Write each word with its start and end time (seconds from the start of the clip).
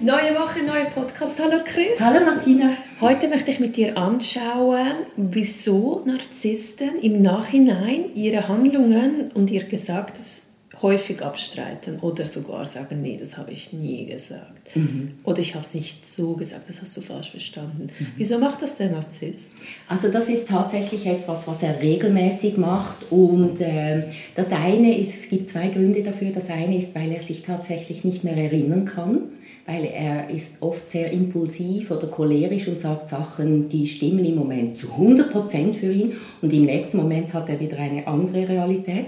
Neue 0.00 0.38
Woche, 0.38 0.62
neuer 0.66 0.90
Podcast. 0.94 1.40
Hallo 1.40 1.60
Chris. 1.64 1.98
Hallo 1.98 2.26
Martina. 2.26 2.76
Heute 2.98 3.28
möchte 3.28 3.50
ich 3.50 3.60
mit 3.60 3.76
dir 3.76 3.98
anschauen, 3.98 5.04
wieso 5.16 6.02
Narzissten 6.06 6.98
im 7.02 7.20
Nachhinein 7.20 8.14
ihre 8.14 8.48
Handlungen 8.48 9.30
und 9.32 9.50
ihr 9.50 9.64
Gesagtes 9.64 10.45
häufig 10.82 11.22
abstreiten 11.22 11.98
oder 12.00 12.26
sogar 12.26 12.66
sagen, 12.66 13.00
nee, 13.00 13.16
das 13.18 13.36
habe 13.36 13.52
ich 13.52 13.72
nie 13.72 14.06
gesagt. 14.06 14.74
Mhm. 14.74 15.12
Oder 15.24 15.40
ich 15.40 15.54
habe 15.54 15.64
es 15.64 15.74
nicht 15.74 16.06
so 16.08 16.34
gesagt, 16.34 16.68
das 16.68 16.82
hast 16.82 16.96
du 16.96 17.00
falsch 17.00 17.30
verstanden. 17.30 17.90
Mhm. 17.98 18.06
Wieso 18.16 18.38
macht 18.38 18.62
das 18.62 18.76
der 18.76 18.90
Narzisst? 18.90 19.52
Also 19.88 20.08
das 20.08 20.28
ist 20.28 20.48
tatsächlich 20.48 21.06
etwas, 21.06 21.46
was 21.48 21.62
er 21.62 21.80
regelmäßig 21.80 22.56
macht 22.56 23.10
und 23.10 23.60
äh, 23.60 24.04
das 24.34 24.52
eine 24.52 24.98
ist, 24.98 25.14
es 25.14 25.28
gibt 25.28 25.48
zwei 25.48 25.68
Gründe 25.68 26.02
dafür. 26.02 26.30
Das 26.30 26.50
eine 26.50 26.78
ist, 26.78 26.94
weil 26.94 27.12
er 27.12 27.22
sich 27.22 27.42
tatsächlich 27.42 28.04
nicht 28.04 28.24
mehr 28.24 28.36
erinnern 28.36 28.84
kann 28.84 29.22
weil 29.66 29.84
er 29.84 30.30
ist 30.30 30.62
oft 30.62 30.88
sehr 30.88 31.10
impulsiv 31.10 31.90
oder 31.90 32.06
cholerisch 32.06 32.68
und 32.68 32.78
sagt 32.78 33.08
Sachen, 33.08 33.68
die 33.68 33.86
stimmen 33.86 34.24
im 34.24 34.36
Moment 34.36 34.78
zu 34.78 34.86
100% 34.86 35.74
für 35.74 35.92
ihn 35.92 36.12
und 36.40 36.52
im 36.52 36.66
nächsten 36.66 36.96
Moment 36.96 37.34
hat 37.34 37.48
er 37.48 37.58
wieder 37.58 37.78
eine 37.78 38.06
andere 38.06 38.48
Realität. 38.48 39.06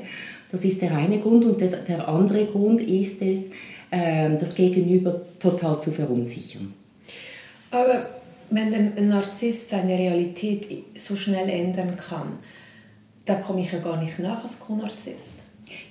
Das 0.51 0.65
ist 0.65 0.81
der 0.81 0.95
eine 0.95 1.19
Grund 1.19 1.45
und 1.45 1.61
das, 1.61 1.73
der 1.85 2.09
andere 2.09 2.47
Grund 2.47 2.81
ist 2.81 3.21
es, 3.23 3.47
äh, 3.91 4.37
das 4.39 4.55
Gegenüber 4.55 5.21
total 5.39 5.79
zu 5.81 5.93
verunsichern. 5.93 6.73
Aber 7.71 8.07
wenn 8.51 8.73
ein 8.73 9.09
Narzisst 9.09 9.69
seine 9.69 9.99
Realität 9.99 10.67
so 10.97 11.17
schnell 11.17 11.49
ändern 11.51 11.97
kann, 11.97 12.39
da 13.27 13.35
komme 13.35 13.61
ich 13.61 13.73
ja 13.73 13.79
gar 13.79 14.03
nicht 14.03 14.19
nach 14.19 14.43
als 14.43 14.61
Co-Narzisst. 14.61 15.41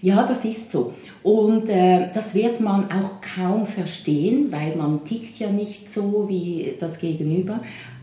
Ja, 0.01 0.25
das 0.27 0.45
ist 0.45 0.71
so. 0.71 0.93
Und 1.23 1.69
äh, 1.69 2.09
das 2.13 2.35
wird 2.35 2.59
man 2.59 2.85
auch 2.85 3.21
kaum 3.35 3.67
verstehen, 3.67 4.51
weil 4.51 4.75
man 4.75 5.03
tickt 5.05 5.39
ja 5.39 5.49
nicht 5.49 5.89
so 5.89 6.25
wie 6.27 6.75
das 6.79 6.99
Gegenüber. 6.99 7.59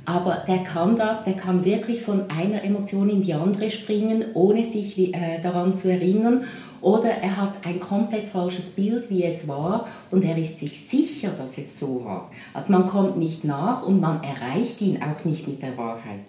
Aber 0.06 0.44
der 0.46 0.58
kann 0.58 0.96
das, 0.96 1.24
der 1.24 1.34
kann 1.34 1.64
wirklich 1.64 2.02
von 2.02 2.28
einer 2.28 2.62
Emotion 2.62 3.08
in 3.08 3.22
die 3.22 3.32
andere 3.32 3.70
springen, 3.70 4.24
ohne 4.34 4.64
sich 4.64 5.14
äh, 5.14 5.40
daran 5.42 5.74
zu 5.74 5.90
erinnern. 5.90 6.44
Oder 6.82 7.12
er 7.12 7.38
hat 7.38 7.54
ein 7.64 7.80
komplett 7.80 8.28
falsches 8.28 8.70
Bild, 8.72 9.08
wie 9.08 9.24
es 9.24 9.48
war, 9.48 9.88
und 10.10 10.22
er 10.22 10.36
ist 10.36 10.60
sich 10.60 10.86
sicher, 10.86 11.30
dass 11.30 11.56
es 11.56 11.78
so 11.78 12.04
war. 12.04 12.30
Also 12.52 12.72
man 12.72 12.86
kommt 12.86 13.16
nicht 13.16 13.42
nach 13.42 13.86
und 13.86 14.02
man 14.02 14.20
erreicht 14.22 14.82
ihn 14.82 15.02
auch 15.02 15.24
nicht 15.24 15.48
mit 15.48 15.62
der 15.62 15.78
Wahrheit. 15.78 16.26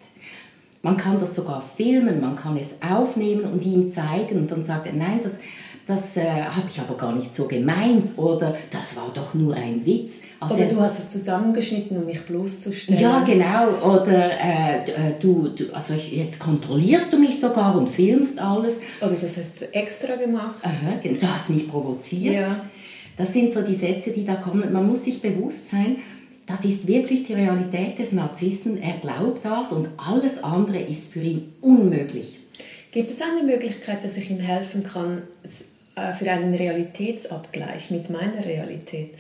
Man 0.86 0.98
kann 0.98 1.20
das 1.20 1.34
sogar 1.34 1.64
filmen, 1.64 2.22
man 2.22 2.36
kann 2.36 2.56
es 2.58 2.76
aufnehmen 2.80 3.46
und 3.52 3.66
ihm 3.66 3.90
zeigen 3.90 4.38
und 4.38 4.52
dann 4.52 4.64
sagt 4.64 4.86
er, 4.86 4.94
nein, 4.94 5.20
das, 5.24 5.40
das 5.88 6.16
äh, 6.16 6.30
habe 6.30 6.68
ich 6.70 6.80
aber 6.80 6.96
gar 6.96 7.16
nicht 7.16 7.36
so 7.36 7.48
gemeint 7.48 8.16
oder 8.18 8.56
das 8.70 8.96
war 8.96 9.10
doch 9.12 9.34
nur 9.34 9.56
ein 9.56 9.84
Witz. 9.84 10.18
Also, 10.40 10.54
oder 10.54 10.66
du 10.66 10.80
hast 10.80 11.00
es 11.00 11.12
zusammengeschnitten, 11.12 11.98
um 11.98 12.06
mich 12.06 12.22
bloßzustellen. 12.22 13.02
Ja, 13.02 13.24
genau. 13.24 13.96
Oder 13.96 14.30
äh, 14.40 14.78
äh 14.86 15.14
du, 15.20 15.50
du, 15.56 15.74
also 15.74 15.96
jetzt 15.96 16.40
kontrollierst 16.40 17.12
du 17.12 17.18
mich 17.18 17.40
sogar 17.40 17.76
und 17.76 17.90
filmst 17.90 18.38
alles. 18.38 18.76
Oder 19.02 19.16
das 19.20 19.38
hast 19.38 19.62
du 19.62 19.74
extra 19.74 20.18
gemacht. 20.18 20.62
Aha, 20.62 21.00
du 21.04 21.28
hast 21.28 21.50
mich 21.50 21.68
provoziert. 21.68 22.36
Ja. 22.36 22.56
Das 23.18 23.34
sind 23.34 23.52
so 23.52 23.64
die 23.64 23.76
Sätze, 23.76 24.12
die 24.12 24.24
da 24.24 24.36
kommen. 24.36 24.72
Man 24.72 24.86
muss 24.86 25.06
sich 25.06 25.20
bewusst 25.20 25.72
sein, 25.72 25.96
das 26.46 26.64
ist 26.64 26.88
wirklich 26.88 27.26
die 27.26 27.34
Realität 27.34 27.98
des 28.00 28.12
Narzissen. 28.12 28.78
Er 28.82 28.98
glaubt 28.98 29.44
das 29.44 29.72
und 29.72 29.90
alles 29.98 30.44
andere 30.44 30.80
ist 30.80 31.12
für 31.12 31.22
ihn 31.22 31.54
unmöglich. 31.62 32.40
Gibt 32.92 33.10
es 33.10 33.22
eine 33.22 33.44
Möglichkeit, 33.44 34.04
dass 34.04 34.16
ich 34.16 34.30
ihm 34.30 34.40
helfen 34.40 34.84
kann 34.84 35.24
äh, 35.96 36.14
für 36.14 36.30
einen 36.32 36.54
Realitätsabgleich 36.54 37.92
mit 37.92 38.10
meiner 38.10 38.46
Realität? 38.46 39.16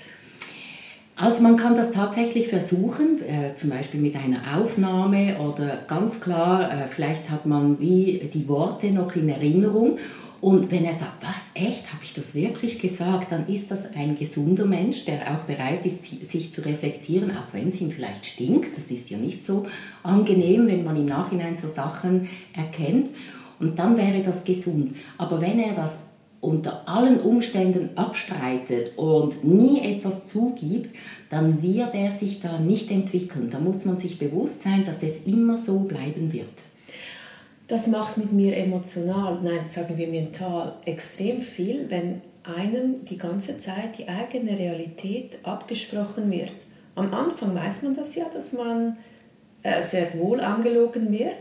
Also 1.17 1.41
man 1.41 1.55
kann 1.55 1.77
das 1.77 1.91
tatsächlich 1.91 2.49
versuchen, 2.49 3.21
äh, 3.23 3.55
zum 3.55 3.69
Beispiel 3.69 4.01
mit 4.01 4.15
einer 4.15 4.57
Aufnahme 4.57 5.37
oder 5.39 5.79
ganz 5.87 6.19
klar, 6.19 6.69
äh, 6.69 6.87
vielleicht 6.93 7.29
hat 7.29 7.45
man 7.45 7.79
wie 7.79 8.29
die 8.33 8.47
Worte 8.49 8.87
noch 8.87 9.15
in 9.15 9.29
Erinnerung 9.29 9.97
und 10.41 10.71
wenn 10.71 10.85
er 10.85 10.93
sagt, 10.93 11.21
was, 11.21 11.63
echt, 11.63 11.91
habe 11.91 12.03
ich 12.03 12.13
das 12.13 12.35
wirklich 12.35 12.79
gesagt, 12.79 13.31
dann 13.31 13.47
ist 13.47 13.71
das 13.71 13.93
ein 13.95 14.17
gesunder 14.17 14.65
Mensch, 14.65 15.05
der 15.05 15.33
auch 15.33 15.45
bereit 15.45 15.85
ist, 15.85 16.29
sich 16.29 16.53
zu 16.53 16.61
reflektieren, 16.61 17.31
auch 17.31 17.53
wenn 17.53 17.69
es 17.69 17.81
ihm 17.81 17.91
vielleicht 17.91 18.25
stinkt. 18.25 18.77
Das 18.77 18.91
ist 18.91 19.09
ja 19.09 19.17
nicht 19.17 19.45
so 19.45 19.65
angenehm, 20.03 20.67
wenn 20.67 20.83
man 20.83 20.97
im 20.97 21.05
Nachhinein 21.05 21.57
so 21.57 21.67
Sachen 21.67 22.29
erkennt. 22.53 23.09
Und 23.59 23.79
dann 23.79 23.97
wäre 23.97 24.21
das 24.23 24.43
gesund. 24.43 24.95
Aber 25.17 25.41
wenn 25.41 25.59
er 25.59 25.73
das 25.73 25.99
unter 26.41 26.87
allen 26.87 27.19
Umständen 27.21 27.97
abstreitet 27.97 28.97
und 28.97 29.43
nie 29.43 29.79
etwas 29.79 30.27
zugibt, 30.27 30.95
dann 31.29 31.63
wird 31.63 31.95
er 31.95 32.11
sich 32.11 32.41
da 32.41 32.59
nicht 32.59 32.91
entwickeln. 32.91 33.49
Da 33.49 33.59
muss 33.59 33.85
man 33.85 33.97
sich 33.97 34.19
bewusst 34.19 34.61
sein, 34.61 34.85
dass 34.85 35.01
es 35.01 35.23
immer 35.25 35.57
so 35.57 35.79
bleiben 35.79 36.31
wird. 36.31 36.45
Das 37.67 37.87
macht 37.87 38.17
mit 38.17 38.31
mir 38.31 38.55
emotional, 38.57 39.39
nein, 39.41 39.65
sagen 39.69 39.97
wir 39.97 40.07
mental, 40.07 40.75
extrem 40.85 41.41
viel, 41.41 41.89
wenn 41.89 42.21
einem 42.43 43.03
die 43.05 43.17
ganze 43.17 43.57
Zeit 43.57 43.97
die 43.97 44.07
eigene 44.07 44.57
Realität 44.57 45.39
abgesprochen 45.43 46.29
wird. 46.29 46.51
Am 46.93 47.11
Anfang 47.13 47.55
weiß 47.55 47.81
man 47.83 47.95
das 47.95 48.15
ja, 48.15 48.25
dass 48.33 48.53
man 48.53 48.97
äh, 49.63 49.81
sehr 49.81 50.13
wohl 50.13 50.41
angelogen 50.41 51.11
wird, 51.11 51.33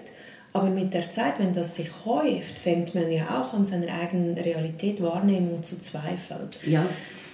aber 0.54 0.70
mit 0.70 0.94
der 0.94 1.02
Zeit, 1.02 1.38
wenn 1.38 1.54
das 1.54 1.76
sich 1.76 1.90
häuft, 2.06 2.58
fängt 2.58 2.94
man 2.94 3.10
ja 3.10 3.40
auch 3.40 3.52
an 3.52 3.66
seiner 3.66 3.92
eigenen 3.92 4.38
Realität, 4.38 5.02
Wahrnehmung 5.02 5.62
zu 5.62 5.78
zweifeln. 5.78 6.48
Ja. 6.64 6.86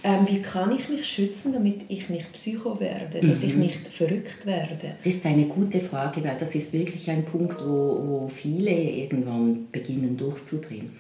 Ähm, 0.03 0.27
wie 0.27 0.41
kann 0.41 0.73
ich 0.75 0.89
mich 0.89 1.07
schützen, 1.07 1.53
damit 1.53 1.83
ich 1.89 2.09
nicht 2.09 2.33
psycho 2.33 2.81
werde, 2.81 3.21
dass 3.21 3.41
mhm. 3.41 3.49
ich 3.49 3.55
nicht 3.55 3.89
verrückt 3.89 4.47
werde? 4.47 4.95
Das 5.03 5.15
ist 5.15 5.27
eine 5.27 5.45
gute 5.45 5.81
Frage, 5.81 6.25
weil 6.25 6.37
das 6.39 6.55
ist 6.55 6.73
wirklich 6.73 7.11
ein 7.11 7.25
Punkt, 7.25 7.57
wo, 7.61 8.03
wo 8.07 8.31
viele 8.35 8.71
irgendwann 8.71 9.69
beginnen 9.71 10.17
durchzudrehen. 10.17 10.91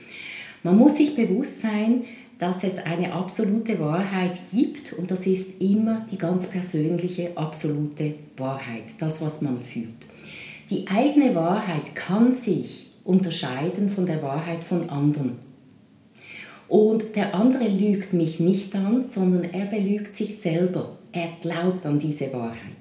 Man 0.63 0.77
muss 0.77 0.99
sich 0.99 1.15
bewusst 1.15 1.63
sein, 1.63 2.05
dass 2.39 2.65
es 2.65 2.79
eine 2.79 3.13
absolute 3.13 3.79
Wahrheit 3.79 4.33
gibt 4.53 4.95
und 4.95 5.11
das 5.11 5.27
ist 5.27 5.61
immer 5.61 6.07
die 6.11 6.19
ganz 6.19 6.47
persönliche 6.47 7.37
absolute 7.37 8.15
Wahrheit, 8.37 8.85
das, 8.99 9.21
was 9.21 9.41
man 9.41 9.61
fühlt. 9.61 9.89
Die 10.71 10.87
eigene 10.89 11.35
Wahrheit 11.35 11.95
kann 11.95 12.33
sich 12.33 12.93
unterscheiden 13.05 13.91
von 13.91 14.07
der 14.07 14.23
Wahrheit 14.23 14.63
von 14.63 14.89
anderen. 14.89 15.50
Und 16.71 17.17
der 17.17 17.35
andere 17.35 17.67
lügt 17.67 18.13
mich 18.13 18.39
nicht 18.39 18.77
an, 18.77 19.05
sondern 19.05 19.43
er 19.43 19.67
belügt 19.67 20.15
sich 20.15 20.39
selber. 20.39 20.97
Er 21.11 21.27
glaubt 21.43 21.85
an 21.85 21.99
diese 21.99 22.33
Wahrheit. 22.33 22.79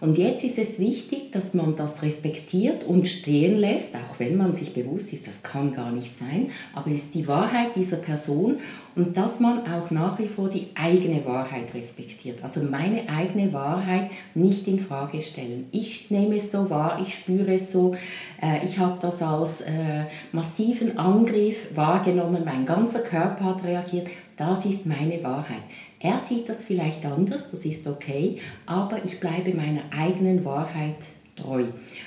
Und 0.00 0.16
jetzt 0.16 0.42
ist 0.44 0.58
es 0.58 0.78
wichtig, 0.78 1.30
dass 1.30 1.52
man 1.52 1.76
das 1.76 2.02
respektiert 2.02 2.84
und 2.84 3.06
stehen 3.06 3.58
lässt, 3.58 3.94
auch 3.94 4.18
wenn 4.18 4.36
man 4.36 4.54
sich 4.54 4.72
bewusst 4.72 5.12
ist, 5.12 5.26
das 5.26 5.42
kann 5.42 5.74
gar 5.74 5.92
nicht 5.92 6.16
sein, 6.16 6.50
aber 6.74 6.90
es 6.90 7.04
ist 7.04 7.14
die 7.14 7.28
Wahrheit 7.28 7.76
dieser 7.76 7.98
Person 7.98 8.58
und 8.96 9.16
dass 9.16 9.40
man 9.40 9.60
auch 9.70 9.90
nach 9.90 10.18
wie 10.18 10.26
vor 10.26 10.48
die 10.48 10.68
eigene 10.74 11.24
Wahrheit 11.26 11.74
respektiert. 11.74 12.42
Also 12.42 12.62
meine 12.62 13.08
eigene 13.10 13.52
Wahrheit 13.52 14.10
nicht 14.34 14.66
in 14.68 14.80
Frage 14.80 15.20
stellen. 15.20 15.68
Ich 15.70 16.10
nehme 16.10 16.38
es 16.38 16.50
so 16.50 16.70
wahr, 16.70 16.98
ich 17.00 17.14
spüre 17.14 17.54
es 17.54 17.70
so, 17.70 17.94
äh, 18.42 18.64
ich 18.64 18.78
habe 18.78 18.98
das 19.02 19.22
als 19.22 19.60
äh, 19.60 20.04
massiven 20.32 20.98
Angriff 20.98 21.76
wahrgenommen, 21.76 22.42
mein 22.44 22.64
ganzer 22.64 23.00
Körper 23.00 23.44
hat 23.44 23.64
reagiert. 23.64 24.08
Das 24.36 24.64
ist 24.64 24.86
meine 24.86 25.22
Wahrheit. 25.22 25.62
Er 26.02 26.18
sieht 26.26 26.48
das 26.48 26.64
vielleicht 26.64 27.04
anders, 27.04 27.50
das 27.50 27.66
ist 27.66 27.86
okay, 27.86 28.38
aber 28.64 29.04
ich 29.04 29.20
bleibe 29.20 29.54
meiner 29.54 29.82
eigenen 29.90 30.46
Wahrheit 30.46 30.96
treu. 31.36 31.64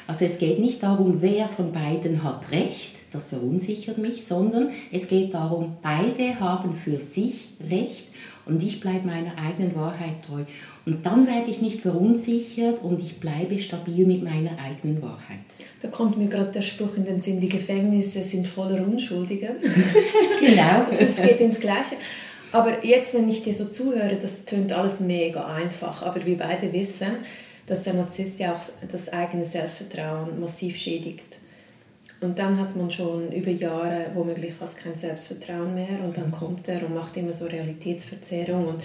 Also 0.07 0.25
es 0.25 0.39
geht 0.39 0.59
nicht 0.59 0.81
darum, 0.81 1.21
wer 1.21 1.47
von 1.47 1.71
beiden 1.71 2.23
hat 2.23 2.51
recht, 2.51 2.95
das 3.11 3.27
verunsichert 3.27 3.99
mich, 3.99 4.25
sondern 4.25 4.71
es 4.91 5.07
geht 5.07 5.35
darum, 5.35 5.77
beide 5.83 6.39
haben 6.39 6.75
für 6.75 6.97
sich 6.97 7.49
recht 7.69 8.07
und 8.47 8.63
ich 8.63 8.79
bleibe 8.79 9.05
meiner 9.05 9.37
eigenen 9.37 9.75
Wahrheit 9.75 10.23
treu. 10.27 10.43
Und 10.87 11.05
dann 11.05 11.27
werde 11.27 11.51
ich 11.51 11.61
nicht 11.61 11.81
verunsichert 11.81 12.81
und 12.81 12.99
ich 12.99 13.19
bleibe 13.19 13.59
stabil 13.59 14.07
mit 14.07 14.23
meiner 14.23 14.57
eigenen 14.59 15.03
Wahrheit. 15.03 15.39
Da 15.83 15.87
kommt 15.89 16.17
mir 16.17 16.27
gerade 16.27 16.51
der 16.51 16.61
Spruch 16.61 16.97
in 16.97 17.05
den 17.05 17.19
Sinn, 17.19 17.39
die 17.39 17.47
Gefängnisse 17.47 18.23
sind 18.23 18.47
voller 18.47 18.85
Unschuldiger. 18.85 19.49
genau. 20.39 20.87
es 20.91 21.15
geht 21.15 21.39
ins 21.39 21.59
Gleiche. 21.59 21.95
Aber 22.53 22.85
jetzt, 22.85 23.15
wenn 23.15 23.27
ich 23.27 23.43
dir 23.43 23.53
so 23.53 23.65
zuhöre, 23.65 24.15
das 24.15 24.45
tönt 24.45 24.71
alles 24.71 24.99
mega 24.99 25.45
einfach. 25.45 26.03
Aber 26.03 26.23
wir 26.23 26.37
beide 26.37 26.71
wissen, 26.71 27.17
dass 27.65 27.83
der 27.83 27.95
Narzisst 27.95 28.39
ja 28.39 28.53
auch 28.53 28.61
das 28.91 29.09
eigene 29.11 29.43
Selbstvertrauen 29.43 30.39
massiv 30.39 30.77
schädigt. 30.77 31.37
Und 32.21 32.37
dann 32.39 32.59
hat 32.59 32.75
man 32.75 32.89
schon 32.91 33.31
über 33.31 33.49
Jahre 33.49 34.05
womöglich 34.13 34.53
fast 34.53 34.77
kein 34.77 34.95
Selbstvertrauen 34.95 35.73
mehr 35.73 35.99
und 36.05 36.15
dann 36.15 36.31
kommt 36.31 36.69
er 36.69 36.85
und 36.85 36.95
macht 36.95 37.17
immer 37.17 37.33
so 37.33 37.45
Realitätsverzerrung 37.45 38.65
und 38.65 38.83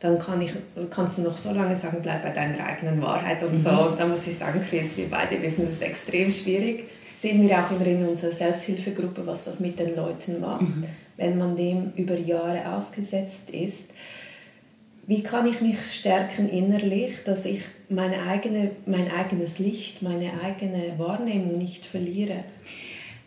dann 0.00 0.18
kann 0.18 0.42
ich, 0.42 0.50
kannst 0.90 1.16
du 1.16 1.22
noch 1.22 1.38
so 1.38 1.52
lange 1.52 1.74
sagen, 1.76 2.00
bleib 2.02 2.22
bei 2.22 2.30
deiner 2.30 2.62
eigenen 2.62 3.00
Wahrheit 3.00 3.42
und 3.42 3.58
so. 3.62 3.70
Mhm. 3.70 3.78
Und 3.78 4.00
dann 4.00 4.10
muss 4.10 4.26
ich 4.26 4.36
sagen, 4.36 4.60
Chris, 4.68 4.98
wir 4.98 5.08
beide 5.08 5.40
wissen, 5.40 5.64
das 5.64 5.74
ist 5.74 5.82
extrem 5.82 6.30
schwierig. 6.30 6.84
Sehen 7.18 7.48
wir 7.48 7.58
auch 7.58 7.70
immer 7.70 7.86
in 7.86 8.06
unserer 8.06 8.32
Selbsthilfegruppe, 8.32 9.24
was 9.24 9.44
das 9.44 9.60
mit 9.60 9.78
den 9.78 9.96
Leuten 9.96 10.40
macht, 10.40 10.60
mhm. 10.60 10.84
Wenn 11.16 11.38
man 11.38 11.56
dem 11.56 11.92
über 11.96 12.18
Jahre 12.18 12.74
ausgesetzt 12.74 13.50
ist. 13.50 13.92
Wie 15.06 15.22
kann 15.22 15.46
ich 15.46 15.60
mich 15.60 15.82
stärken 15.82 16.48
innerlich, 16.48 17.24
dass 17.24 17.44
ich 17.44 17.62
meine 17.88 18.22
eigene, 18.22 18.70
mein 18.86 19.10
eigenes 19.10 19.58
Licht, 19.58 20.02
meine 20.02 20.30
eigene 20.42 20.98
Wahrnehmung 20.98 21.58
nicht 21.58 21.84
verliere? 21.84 22.44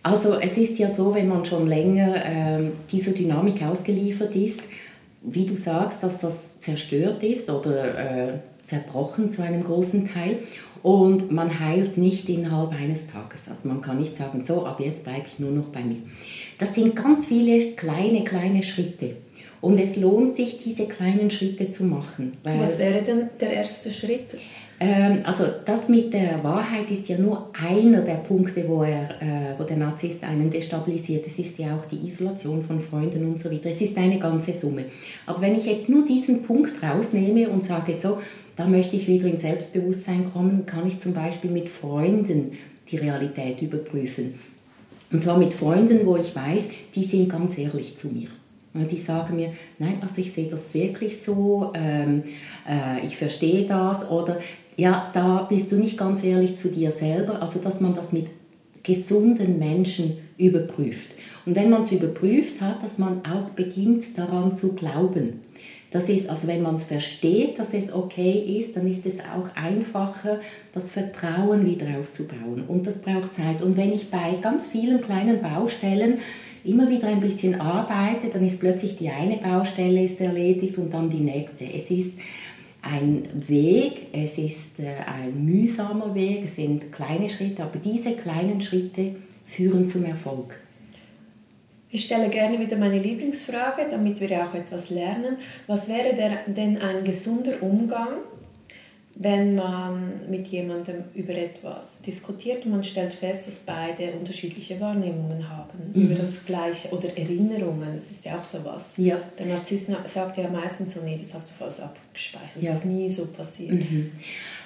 Also 0.02 0.40
es 0.40 0.58
ist 0.58 0.80
ja 0.80 0.90
so, 0.90 1.14
wenn 1.14 1.28
man 1.28 1.46
schon 1.46 1.68
länger 1.68 2.16
äh, 2.26 2.72
dieser 2.92 3.12
Dynamik 3.12 3.62
ausgeliefert 3.62 4.36
ist, 4.36 4.62
wie 5.22 5.46
du 5.46 5.56
sagst, 5.56 6.02
dass 6.02 6.22
das 6.22 6.60
zerstört 6.60 7.22
ist 7.24 7.50
oder 7.50 8.30
äh, 8.30 8.34
zerbrochen 8.64 9.28
zu 9.28 9.44
einem 9.44 9.64
großen 9.64 10.08
Teil 10.08 10.40
und 10.84 11.32
man 11.32 11.60
heilt 11.60 11.98
nicht 11.98 12.30
innerhalb 12.30 12.72
eines 12.72 13.08
Tages. 13.08 13.50
Also 13.50 13.68
man 13.68 13.82
kann 13.82 14.00
nicht 14.00 14.16
sagen, 14.16 14.44
so, 14.44 14.66
ab 14.66 14.80
jetzt 14.80 15.04
bleibe 15.04 15.26
ich 15.28 15.40
nur 15.40 15.52
noch 15.52 15.66
bei 15.66 15.82
mir. 15.82 15.98
Das 16.58 16.76
sind 16.76 16.96
ganz 16.96 17.26
viele 17.26 17.72
kleine, 17.74 18.24
kleine 18.24 18.64
Schritte. 18.64 19.16
Und 19.62 19.80
es 19.80 19.96
lohnt 19.96 20.34
sich, 20.34 20.60
diese 20.64 20.86
kleinen 20.86 21.32
Schritte 21.32 21.72
zu 21.72 21.84
machen. 21.84 22.34
Was 22.44 22.80
wäre 22.80 23.02
denn 23.02 23.30
der 23.40 23.54
erste 23.54 23.92
Schritt? 23.92 24.38
Ähm, 24.80 25.22
also 25.24 25.46
das 25.66 25.90
mit 25.90 26.14
der 26.14 26.44
Wahrheit 26.44 26.92
ist 26.92 27.10
ja 27.10 27.18
nur 27.18 27.50
einer 27.68 28.02
der 28.02 28.16
Punkte, 28.16 28.64
wo, 28.68 28.84
er, 28.84 29.10
äh, 29.22 29.58
wo 29.58 29.64
der 29.64 29.78
Narzisst 29.78 30.24
einen 30.24 30.52
destabilisiert. 30.52 31.26
Es 31.26 31.40
ist 31.40 31.58
ja 31.58 31.76
auch 31.76 31.86
die 31.86 32.06
Isolation 32.06 32.64
von 32.64 32.80
Freunden 32.80 33.26
und 33.26 33.40
so 33.40 33.52
weiter. 33.52 33.72
Es 33.72 33.82
ist 33.82 33.98
eine 33.98 34.20
ganze 34.20 34.54
Summe. 34.54 34.86
Aber 35.26 35.42
wenn 35.42 35.56
ich 35.56 35.66
jetzt 35.66 35.90
nur 35.90 36.06
diesen 36.06 36.44
Punkt 36.44 36.74
rausnehme 36.84 37.50
und 37.50 37.64
sage, 37.64 37.96
so, 37.96 38.20
da 38.56 38.68
möchte 38.68 38.96
ich 38.96 39.08
wieder 39.08 39.28
in 39.28 39.40
Selbstbewusstsein 39.40 40.32
kommen, 40.32 40.66
kann 40.66 40.88
ich 40.88 41.00
zum 41.00 41.14
Beispiel 41.14 41.52
mit 41.52 41.70
Freunden 41.70 42.52
die 42.92 42.98
Realität 42.98 43.62
überprüfen. 43.62 44.36
Und 45.12 45.22
zwar 45.22 45.38
mit 45.38 45.54
Freunden, 45.54 46.06
wo 46.06 46.18
ich 46.18 46.36
weiß, 46.36 46.64
die 46.96 47.04
sind 47.04 47.30
ganz 47.30 47.58
ehrlich 47.58 47.96
zu 47.96 48.08
mir. 48.10 48.28
Die 48.74 48.98
sagen 48.98 49.38
mir, 49.38 49.54
nein, 49.80 49.98
also 50.02 50.22
ich 50.22 50.32
sehe 50.34 50.50
das 50.50 50.74
wirklich 50.74 51.22
so, 51.22 51.72
ähm, 51.74 52.24
äh, 52.70 53.04
ich 53.06 53.18
verstehe 53.18 53.66
das 53.66 54.10
oder 54.12 54.40
ja, 54.76 55.10
da 55.14 55.48
bist 55.50 55.72
du 55.72 55.78
nicht 55.78 55.98
ganz 55.98 56.24
ehrlich 56.24 56.58
zu 56.58 56.70
dir 56.70 56.92
selber. 56.92 57.42
Also, 57.42 57.60
dass 57.60 57.82
man 57.82 57.96
das 57.96 58.14
mit 58.14 58.28
gesunden 58.84 59.58
Menschen 59.58 60.18
überprüft. 60.38 61.10
Und 61.46 61.56
wenn 61.56 61.70
man 61.70 61.82
es 61.82 61.92
überprüft 61.92 62.62
hat, 62.62 62.84
dass 62.84 62.98
man 62.98 63.22
auch 63.26 63.50
beginnt 63.56 64.18
daran 64.18 64.54
zu 64.54 64.74
glauben. 64.74 65.42
Das 65.92 66.10
ist, 66.10 66.30
also 66.30 66.48
wenn 66.48 66.62
man 66.62 66.76
es 66.76 66.84
versteht, 66.84 67.60
dass 67.60 67.74
es 67.74 67.94
okay 67.94 68.60
ist, 68.60 68.76
dann 68.76 68.92
ist 68.92 69.06
es 69.06 69.20
auch 69.22 69.56
einfacher, 69.56 70.42
das 70.74 70.92
Vertrauen 70.92 71.66
wieder 71.66 71.86
aufzubauen. 71.98 72.66
Und 72.68 72.86
das 72.86 73.02
braucht 73.02 73.34
Zeit. 73.34 73.62
Und 73.62 73.78
wenn 73.78 73.94
ich 73.94 74.12
bei 74.12 74.38
ganz 74.42 74.68
vielen 74.68 75.02
kleinen 75.02 75.42
Baustellen 75.42 76.20
immer 76.66 76.90
wieder 76.90 77.08
ein 77.08 77.22
bisschen 77.22 77.62
arbeite, 77.62 78.28
dann 78.32 78.46
ist 78.46 78.60
plötzlich 78.60 78.98
die 78.98 79.10
eine 79.10 79.38
Baustelle 79.38 80.04
ist 80.04 80.20
erledigt 80.20 80.78
und 80.78 80.94
dann 80.94 81.10
die 81.10 81.18
nächste. 81.18 81.64
Es 81.64 81.90
ist 81.90 82.18
ein 82.82 83.24
Weg, 83.48 84.08
es 84.12 84.38
ist 84.38 84.80
äh, 84.80 84.96
ein 85.06 85.46
mühsamer 85.46 86.14
Weg, 86.14 86.44
es 86.46 86.58
sind 86.58 86.92
kleine 86.92 87.30
Schritte, 87.30 87.64
aber 87.64 87.80
diese 87.80 88.14
kleinen 88.14 88.62
Schritte 88.62 89.16
führen 89.46 89.86
zum 89.86 90.04
Erfolg. 90.06 90.60
Ich 91.90 92.06
stelle 92.06 92.30
gerne 92.30 92.60
wieder 92.60 92.78
meine 92.78 93.00
Lieblingsfrage, 93.00 93.88
damit 93.90 94.20
wir 94.20 94.46
auch 94.46 94.54
etwas 94.54 94.90
lernen. 94.90 95.38
Was 95.68 95.88
wäre 95.88 96.14
denn 96.48 96.82
ein 96.82 97.04
gesunder 97.04 97.54
Umgang 97.62 98.10
wenn 99.20 99.56
man 99.56 100.30
mit 100.30 100.48
jemandem 100.48 101.04
über 101.16 101.34
etwas 101.34 102.02
diskutiert 102.02 102.66
und 102.66 102.72
man 102.72 102.84
stellt 102.84 103.14
fest, 103.14 103.48
dass 103.48 103.60
beide 103.60 104.12
unterschiedliche 104.12 104.80
Wahrnehmungen 104.80 105.50
haben 105.50 105.92
mhm. 105.94 106.04
über 106.04 106.16
das 106.16 106.46
Gleiche 106.46 106.90
oder 106.90 107.18
Erinnerungen, 107.18 107.94
das 107.94 108.12
ist 108.12 108.26
ja 108.26 108.38
auch 108.38 108.44
so 108.44 108.64
was. 108.64 108.98
Ja. 108.98 109.18
Der 109.40 109.48
Narzisst 109.48 109.90
sagt 110.06 110.38
ja 110.38 110.48
meistens 110.50 110.94
so, 110.94 111.02
nee, 111.02 111.20
das 111.22 111.34
hast 111.34 111.50
du 111.50 111.54
falsch 111.56 111.80
abgespeichert, 111.80 112.56
das 112.56 112.64
ja. 112.64 112.74
ist 112.74 112.86
nie 112.86 113.10
so 113.10 113.26
passiert. 113.28 113.72
Mhm. 113.72 114.12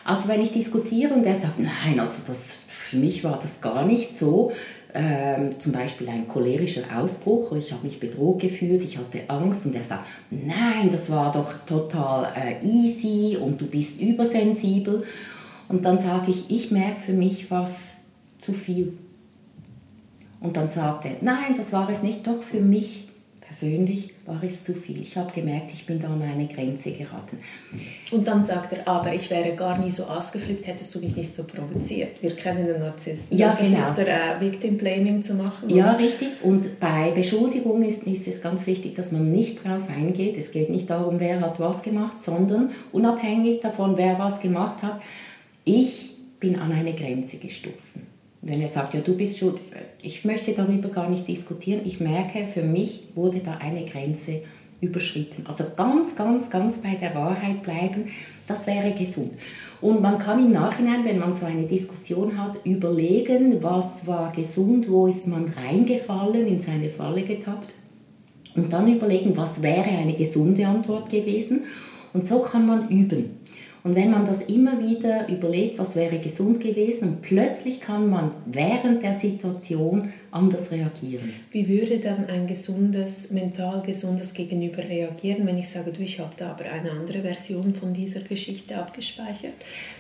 Also 0.04 0.28
wenn 0.28 0.42
ich 0.42 0.52
diskutiere 0.52 1.14
und 1.14 1.24
er 1.26 1.36
sagt, 1.36 1.60
nein, 1.60 2.00
also 2.00 2.22
das, 2.28 2.60
für 2.92 2.98
mich 2.98 3.24
war 3.24 3.40
das 3.42 3.62
gar 3.62 3.86
nicht 3.86 4.18
so, 4.18 4.52
ähm, 4.94 5.58
zum 5.62 5.72
Beispiel 5.72 6.10
ein 6.10 6.28
cholerischer 6.28 6.82
Ausbruch, 6.94 7.54
ich 7.54 7.72
habe 7.72 7.86
mich 7.86 8.02
bedroht 8.02 8.42
gefühlt, 8.42 8.84
ich 8.84 8.98
hatte 8.98 9.22
Angst 9.30 9.66
und 9.66 9.76
er 9.76 9.84
sagt, 9.84 10.04
nein, 10.30 10.90
das 10.92 11.10
war 11.10 11.32
doch 11.32 11.54
total 11.66 12.28
äh, 12.36 12.66
easy 12.66 13.38
und 13.38 13.62
du 13.62 13.68
bist 13.68 14.02
übersensibel. 14.02 15.06
Und 15.70 15.86
dann 15.86 16.00
sage 16.00 16.32
ich, 16.32 16.52
ich 16.52 16.70
merke 16.70 17.00
für 17.00 17.14
mich 17.14 17.50
was 17.50 18.00
zu 18.40 18.52
viel. 18.52 18.98
Und 20.42 20.58
dann 20.58 20.68
sagt 20.68 21.06
er, 21.06 21.12
nein, 21.22 21.56
das 21.56 21.72
war 21.72 21.90
es 21.90 22.04
nicht, 22.04 22.28
doch 22.28 22.44
für 22.44 22.60
mich 22.60 23.08
persönlich 23.52 24.12
war 24.26 24.42
es 24.44 24.64
zu 24.64 24.74
viel. 24.74 25.02
Ich 25.02 25.18
habe 25.18 25.30
gemerkt, 25.34 25.72
ich 25.74 25.86
bin 25.86 26.00
da 26.00 26.08
an 26.08 26.22
eine 26.22 26.48
Grenze 26.48 26.92
geraten. 26.92 27.38
Und 28.12 28.26
dann 28.26 28.42
sagt 28.42 28.72
er, 28.72 28.88
aber 28.88 29.14
ich 29.14 29.30
wäre 29.30 29.54
gar 29.56 29.78
nie 29.78 29.92
so 29.92 30.06
ausgeflippt, 30.06 30.68
hättest 30.68 30.96
du 30.96 31.00
mich 31.00 31.18
nicht 31.18 31.36
so 31.36 31.44
provoziert. 31.44 32.22
Wir 32.22 32.34
kennen 32.34 32.66
den 32.66 32.80
Narzissten. 32.80 33.38
Ja, 33.38 33.54
genau. 33.54 33.78
versucht 33.78 34.00
er 34.00 34.38
äh, 34.38 34.42
Victim 34.42 34.78
Blaming 34.78 35.22
zu 35.22 35.34
machen. 35.34 35.70
Ja, 35.70 35.92
richtig. 35.94 36.30
Und 36.44 36.80
bei 36.80 37.12
Beschuldigung 37.12 37.84
ist, 37.84 38.04
ist 38.04 38.28
es 38.28 38.42
ganz 38.42 38.66
wichtig, 38.68 38.96
dass 38.96 39.12
man 39.12 39.32
nicht 39.32 39.66
darauf 39.66 39.90
eingeht. 39.90 40.38
Es 40.38 40.52
geht 40.52 40.70
nicht 40.70 40.90
darum, 40.90 41.20
wer 41.20 41.42
hat 41.42 41.60
was 41.60 41.84
gemacht, 41.84 42.22
sondern 42.22 42.72
unabhängig 42.94 43.60
davon, 43.60 43.98
wer 43.98 44.18
was 44.18 44.40
gemacht 44.40 44.82
hat, 44.82 45.02
ich 45.66 46.12
bin 46.40 46.58
an 46.58 46.72
eine 46.72 46.94
Grenze 46.94 47.38
gestoßen 47.38 48.11
wenn 48.42 48.62
er 48.62 48.70
sagt, 48.70 48.94
ja, 48.94 49.02
du 49.02 49.16
bist 49.16 49.38
schuld, 49.38 49.60
ich 50.02 50.26
möchte 50.26 50.54
darüber 50.54 50.90
gar 50.90 51.10
nicht 51.10 51.28
diskutieren. 51.28 51.82
Ich 51.86 52.00
merke, 52.00 52.48
für 52.52 52.64
mich 52.64 53.04
wurde 53.14 53.40
da 53.40 53.58
eine 53.58 53.86
Grenze 53.86 54.42
überschritten. 54.82 55.46
Also 55.46 55.66
ganz, 55.76 56.16
ganz, 56.16 56.50
ganz 56.50 56.80
bei 56.80 56.96
der 56.96 57.14
Wahrheit 57.14 57.62
bleiben, 57.62 58.10
das 58.48 58.66
wäre 58.66 58.92
gesund. 58.92 59.34
Und 59.80 60.02
man 60.02 60.18
kann 60.20 60.44
im 60.44 60.52
Nachhinein, 60.52 61.06
wenn 61.06 61.20
man 61.20 61.34
so 61.34 61.46
eine 61.46 61.64
Diskussion 61.64 62.38
hat, 62.38 62.58
überlegen, 62.66 63.62
was 63.62 64.06
war 64.06 64.32
gesund, 64.32 64.90
wo 64.90 65.08
ist 65.08 65.28
man 65.28 65.46
reingefallen, 65.46 66.48
in 66.48 66.60
seine 66.60 66.90
Falle 66.90 67.24
getappt. 67.24 67.70
Und 68.56 68.74
dann 68.74 68.94
überlegen, 68.94 69.36
was 69.38 69.62
wäre 69.62 69.90
eine 69.90 70.14
gesunde 70.14 70.68
Antwort 70.68 71.10
gewesen. 71.10 71.62
Und 72.14 72.28
so 72.28 72.40
kann 72.40 72.68
man 72.68 72.90
üben. 72.90 73.41
Und 73.84 73.96
wenn 73.96 74.12
man 74.12 74.28
das 74.28 74.44
immer 74.44 74.80
wieder 74.80 75.28
überlegt, 75.28 75.80
was 75.80 75.96
wäre 75.96 76.20
gesund 76.20 76.60
gewesen, 76.62 77.18
plötzlich 77.22 77.82
kann 77.82 78.10
man 78.10 78.32
während 78.46 79.02
der 79.02 79.16
Situation 79.16 80.14
anders 80.30 80.72
reagieren. 80.72 81.34
Wie 81.52 81.68
würde 81.68 81.98
dann 81.98 82.26
ein 82.26 82.46
gesundes, 82.46 83.32
mental 83.32 83.82
gesundes 83.82 84.34
Gegenüber 84.34 84.84
reagieren, 84.84 85.48
wenn 85.48 85.58
ich 85.58 85.70
sage, 85.70 85.92
du, 85.92 86.02
ich 86.02 86.20
habe 86.20 86.32
da 86.38 86.52
aber 86.52 86.66
eine 86.66 86.92
andere 86.92 87.22
Version 87.22 87.74
von 87.74 87.92
dieser 87.92 88.22
Geschichte 88.22 88.78
abgespeichert? 88.78 89.54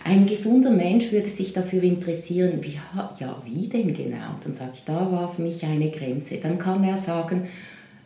Ein 0.03 0.27
gesunder 0.27 0.71
Mensch 0.71 1.11
würde 1.11 1.29
sich 1.29 1.51
dafür 1.51 1.81
interessieren, 1.83 2.59
wie, 2.61 2.79
ja, 3.19 3.41
wie 3.45 3.67
denn 3.67 3.93
genau? 3.93 4.35
dann 4.43 4.53
sage 4.53 4.71
ich, 4.75 4.83
da 4.85 5.11
war 5.11 5.33
für 5.33 5.41
mich 5.41 5.63
eine 5.65 5.89
Grenze. 5.89 6.37
Dann 6.37 6.59
kann 6.59 6.83
er 6.83 6.97
sagen, 6.97 7.47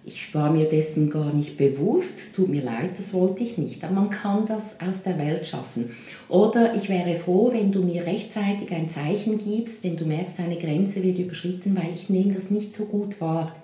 ich 0.06 0.36
war 0.36 0.52
mir 0.52 0.66
dessen 0.66 1.10
gar 1.10 1.34
nicht 1.34 1.58
bewusst, 1.58 2.36
tut 2.36 2.50
mir 2.50 2.62
leid, 2.62 2.92
das 2.98 3.14
wollte 3.14 3.42
ich 3.42 3.58
nicht. 3.58 3.84
Aber 3.84 3.94
man 3.94 4.10
kann 4.12 4.46
das 4.46 4.80
aus 4.80 5.02
der 5.04 5.18
Welt 5.18 5.48
schaffen. 5.48 5.96
Oder 6.30 6.76
ich 6.76 6.90
wäre 6.90 7.18
froh, 7.18 7.52
wenn 7.52 7.72
du 7.72 7.82
mir 7.82 8.06
rechtzeitig 8.06 8.72
ein 8.72 8.88
Zeichen 8.88 9.44
gibst, 9.44 9.84
wenn 9.84 9.98
du 9.98 10.06
merkst, 10.06 10.40
eine 10.40 10.58
Grenze 10.58 11.02
wird 11.02 11.18
überschritten, 11.18 11.76
weil 11.76 11.96
ich 11.96 12.10
nehme 12.10 12.34
das 12.34 12.52
nicht 12.52 12.76
so 12.76 12.86
gut 12.86 13.20
wahr. 13.20 13.56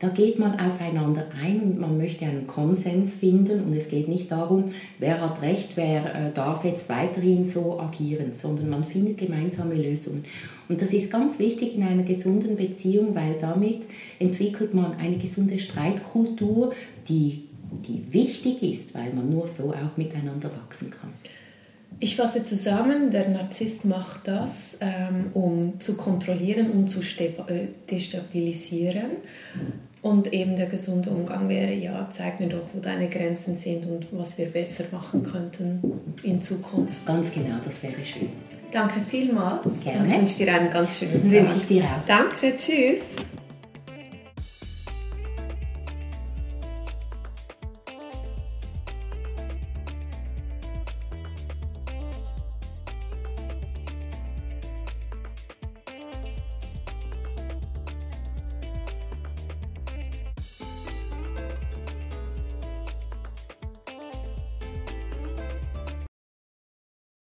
Da 0.00 0.08
geht 0.08 0.38
man 0.38 0.60
aufeinander 0.60 1.26
ein 1.42 1.60
und 1.62 1.80
man 1.80 1.98
möchte 1.98 2.24
einen 2.24 2.46
Konsens 2.46 3.14
finden 3.14 3.64
und 3.64 3.72
es 3.72 3.88
geht 3.88 4.06
nicht 4.06 4.30
darum, 4.30 4.72
wer 5.00 5.20
hat 5.20 5.42
recht, 5.42 5.70
wer 5.74 6.14
äh, 6.14 6.32
darf 6.32 6.64
jetzt 6.64 6.88
weiterhin 6.88 7.44
so 7.44 7.80
agieren, 7.80 8.32
sondern 8.32 8.68
man 8.68 8.84
findet 8.84 9.18
gemeinsame 9.18 9.74
Lösungen. 9.74 10.24
Und 10.68 10.80
das 10.82 10.92
ist 10.92 11.10
ganz 11.10 11.40
wichtig 11.40 11.74
in 11.74 11.82
einer 11.82 12.04
gesunden 12.04 12.56
Beziehung, 12.56 13.16
weil 13.16 13.36
damit 13.40 13.82
entwickelt 14.20 14.72
man 14.72 14.96
eine 14.98 15.16
gesunde 15.16 15.58
Streitkultur, 15.58 16.74
die, 17.08 17.48
die 17.88 18.12
wichtig 18.12 18.62
ist, 18.62 18.94
weil 18.94 19.12
man 19.12 19.28
nur 19.28 19.48
so 19.48 19.72
auch 19.72 19.96
miteinander 19.96 20.50
wachsen 20.62 20.90
kann. 20.90 21.12
Ich 22.00 22.14
fasse 22.14 22.44
zusammen, 22.44 23.10
der 23.10 23.28
Narzisst 23.28 23.84
macht 23.84 24.28
das, 24.28 24.78
ähm, 24.80 25.30
um 25.34 25.80
zu 25.80 25.96
kontrollieren 25.96 26.70
und 26.70 26.88
zu 26.88 27.00
äh, 27.00 27.66
destabilisieren. 27.90 29.06
Und 30.00 30.32
eben 30.32 30.56
der 30.56 30.66
gesunde 30.66 31.10
Umgang 31.10 31.48
wäre, 31.48 31.72
ja, 31.72 32.08
zeig 32.16 32.38
mir 32.38 32.48
doch, 32.48 32.62
wo 32.72 32.80
deine 32.80 33.08
Grenzen 33.08 33.58
sind 33.58 33.84
und 33.86 34.06
was 34.12 34.38
wir 34.38 34.46
besser 34.46 34.84
machen 34.92 35.24
könnten 35.24 35.82
in 36.22 36.40
Zukunft. 36.40 37.04
Ganz 37.04 37.32
genau, 37.32 37.56
das 37.64 37.82
wäre 37.82 38.04
schön. 38.04 38.28
Danke 38.70 39.00
vielmals. 39.08 39.66
Gerne. 39.82 40.06
Ich 40.06 40.20
wünsche 40.20 40.44
dir 40.44 40.54
einen 40.54 40.70
ganz 40.70 40.98
schönen 40.98 41.22
Tag. 41.22 41.30
Wünsche 41.30 41.54
ich 41.58 41.66
dir 41.66 41.84
auch. 41.84 42.06
Danke, 42.06 42.56
tschüss. 42.56 43.02